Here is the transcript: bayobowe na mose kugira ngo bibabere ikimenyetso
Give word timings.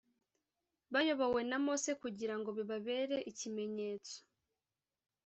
bayobowe 0.93 1.41
na 1.49 1.57
mose 1.65 1.89
kugira 2.01 2.35
ngo 2.39 2.49
bibabere 2.57 3.17
ikimenyetso 3.31 4.17